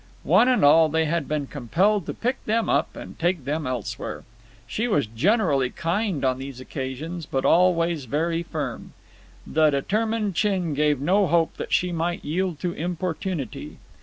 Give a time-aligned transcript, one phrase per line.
[0.23, 4.23] One and all, they had been compelled to pick them up and take them elsewhere.
[4.65, 8.93] She was generally kind on these occasions, but always very firm.
[9.45, 13.77] The determined chin gave no hope that she might yield to importunity.